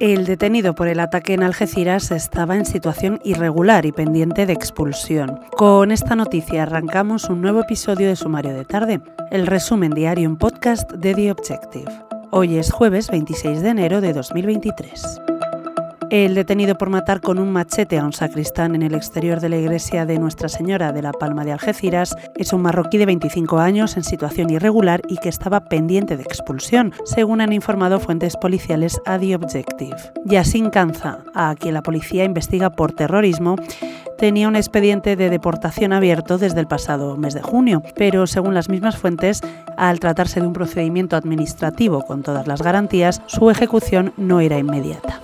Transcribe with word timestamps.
El 0.00 0.26
detenido 0.26 0.76
por 0.76 0.86
el 0.86 1.00
ataque 1.00 1.34
en 1.34 1.42
Algeciras 1.42 2.12
estaba 2.12 2.54
en 2.54 2.66
situación 2.66 3.20
irregular 3.24 3.84
y 3.84 3.90
pendiente 3.90 4.46
de 4.46 4.52
expulsión. 4.52 5.40
Con 5.56 5.90
esta 5.90 6.14
noticia 6.14 6.62
arrancamos 6.62 7.24
un 7.24 7.40
nuevo 7.40 7.62
episodio 7.62 8.06
de 8.06 8.14
Sumario 8.14 8.54
de 8.54 8.64
Tarde, 8.64 9.00
el 9.32 9.48
resumen 9.48 9.90
diario 9.90 10.28
en 10.28 10.36
podcast 10.36 10.92
de 10.92 11.14
The 11.14 11.32
Objective. 11.32 11.90
Hoy 12.30 12.58
es 12.58 12.70
jueves 12.70 13.10
26 13.10 13.60
de 13.60 13.70
enero 13.70 14.00
de 14.00 14.12
2023. 14.12 15.20
El 16.10 16.34
detenido 16.34 16.78
por 16.78 16.88
matar 16.88 17.20
con 17.20 17.38
un 17.38 17.52
machete 17.52 17.98
a 17.98 18.04
un 18.04 18.14
sacristán 18.14 18.74
en 18.74 18.82
el 18.82 18.94
exterior 18.94 19.40
de 19.40 19.50
la 19.50 19.58
iglesia 19.58 20.06
de 20.06 20.18
Nuestra 20.18 20.48
Señora 20.48 20.90
de 20.90 21.02
la 21.02 21.12
Palma 21.12 21.44
de 21.44 21.52
Algeciras 21.52 22.16
es 22.34 22.54
un 22.54 22.62
marroquí 22.62 22.96
de 22.96 23.04
25 23.04 23.58
años 23.58 23.94
en 23.98 24.04
situación 24.04 24.48
irregular 24.48 25.02
y 25.06 25.18
que 25.18 25.28
estaba 25.28 25.64
pendiente 25.66 26.16
de 26.16 26.22
expulsión, 26.22 26.94
según 27.04 27.42
han 27.42 27.52
informado 27.52 28.00
fuentes 28.00 28.38
policiales 28.38 29.02
a 29.04 29.18
The 29.18 29.34
Objective. 29.34 29.96
Yassin 30.24 30.70
Kanza, 30.70 31.18
a 31.34 31.54
quien 31.56 31.74
la 31.74 31.82
policía 31.82 32.24
investiga 32.24 32.70
por 32.70 32.92
terrorismo, 32.92 33.56
tenía 34.16 34.48
un 34.48 34.56
expediente 34.56 35.14
de 35.14 35.28
deportación 35.28 35.92
abierto 35.92 36.38
desde 36.38 36.60
el 36.60 36.66
pasado 36.66 37.18
mes 37.18 37.34
de 37.34 37.42
junio, 37.42 37.82
pero 37.96 38.26
según 38.26 38.54
las 38.54 38.70
mismas 38.70 38.96
fuentes, 38.96 39.42
al 39.76 40.00
tratarse 40.00 40.40
de 40.40 40.46
un 40.46 40.54
procedimiento 40.54 41.16
administrativo 41.16 42.00
con 42.00 42.22
todas 42.22 42.46
las 42.46 42.62
garantías, 42.62 43.20
su 43.26 43.50
ejecución 43.50 44.14
no 44.16 44.40
era 44.40 44.56
inmediata. 44.58 45.20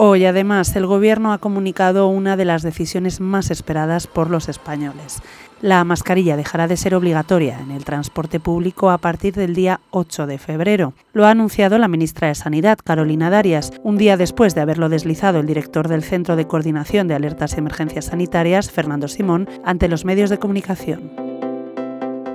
Hoy, 0.00 0.24
además, 0.26 0.76
el 0.76 0.86
Gobierno 0.86 1.32
ha 1.32 1.38
comunicado 1.38 2.06
una 2.06 2.36
de 2.36 2.44
las 2.44 2.62
decisiones 2.62 3.20
más 3.20 3.50
esperadas 3.50 4.06
por 4.06 4.30
los 4.30 4.48
españoles. 4.48 5.20
La 5.60 5.82
mascarilla 5.82 6.36
dejará 6.36 6.68
de 6.68 6.76
ser 6.76 6.94
obligatoria 6.94 7.58
en 7.58 7.72
el 7.72 7.84
transporte 7.84 8.38
público 8.38 8.90
a 8.90 8.98
partir 8.98 9.34
del 9.34 9.56
día 9.56 9.80
8 9.90 10.28
de 10.28 10.38
febrero. 10.38 10.92
Lo 11.12 11.26
ha 11.26 11.30
anunciado 11.30 11.78
la 11.78 11.88
ministra 11.88 12.28
de 12.28 12.36
Sanidad, 12.36 12.78
Carolina 12.78 13.28
Darias, 13.28 13.72
un 13.82 13.98
día 13.98 14.16
después 14.16 14.54
de 14.54 14.60
haberlo 14.60 14.88
deslizado 14.88 15.40
el 15.40 15.46
director 15.46 15.88
del 15.88 16.04
Centro 16.04 16.36
de 16.36 16.46
Coordinación 16.46 17.08
de 17.08 17.14
Alertas 17.14 17.54
y 17.54 17.58
Emergencias 17.58 18.04
Sanitarias, 18.04 18.70
Fernando 18.70 19.08
Simón, 19.08 19.48
ante 19.64 19.88
los 19.88 20.04
medios 20.04 20.30
de 20.30 20.38
comunicación. 20.38 21.27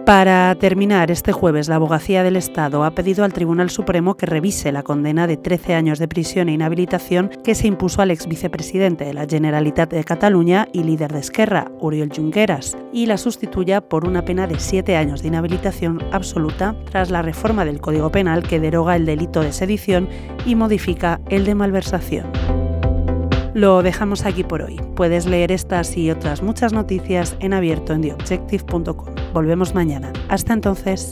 Para 0.06 0.54
terminar, 0.56 1.12
este 1.12 1.32
jueves 1.32 1.70
la 1.70 1.76
Abogacía 1.76 2.24
del 2.24 2.36
Estado 2.36 2.84
ha 2.84 2.92
pedido 2.92 3.24
al 3.24 3.32
Tribunal 3.32 3.70
Supremo 3.70 4.16
que 4.16 4.26
revise 4.26 4.74
la 4.74 4.84
condena 4.84 5.28
de 5.28 5.38
13 5.38 5.76
años 5.76 5.98
de 5.98 6.10
prisión 6.10 6.50
e 6.50 6.52
inhabilitación 6.52 7.30
que 7.42 7.56
se 7.56 7.68
impuso 7.68 8.02
al 8.02 8.12
ex 8.12 8.28
vicepresidente 8.28 9.06
de 9.06 9.14
la 9.14 9.26
Generalitat 9.26 9.90
de 9.90 10.04
Cataluña 10.04 10.68
y 10.74 10.84
líder 10.84 11.14
de 11.14 11.20
Esquerra, 11.20 11.72
Oriol 11.80 12.12
Junqueras, 12.14 12.78
y 12.92 13.06
la 13.06 13.18
sustituya 13.18 13.80
por 13.80 14.06
una 14.06 14.26
pena 14.26 14.46
de 14.46 14.60
7 14.60 14.98
años 14.98 15.22
de 15.22 15.30
inhabilitación 15.30 16.04
absoluta 16.12 16.76
tras 16.92 17.10
la 17.10 17.22
reforma 17.22 17.64
del 17.64 17.80
Código 17.80 18.12
Penal 18.12 18.44
que 18.44 18.60
deroga 18.60 18.98
el 18.98 19.06
delito 19.06 19.40
de 19.40 19.54
sedición 19.54 20.10
y 20.46 20.56
modifica 20.56 21.22
el 21.30 21.46
de 21.46 21.56
malversación. 21.56 22.63
Lo 23.54 23.84
dejamos 23.84 24.26
aquí 24.26 24.44
por 24.44 24.62
hoy. 24.62 24.82
Puedes 24.96 25.26
leer 25.26 25.52
estas 25.52 25.96
y 25.96 26.10
otras 26.10 26.42
muchas 26.42 26.74
noticias 26.74 27.36
en 27.40 27.54
abierto 27.54 27.94
en 27.94 28.02
theobjective.com. 28.02 29.14
Volvemos 29.34 29.76
mañana. 29.76 30.12
Hasta 30.28 30.54
entonces. 30.54 31.12